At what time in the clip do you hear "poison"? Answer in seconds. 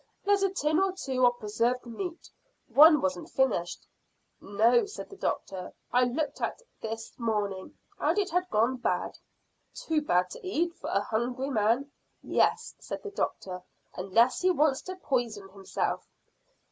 14.95-15.47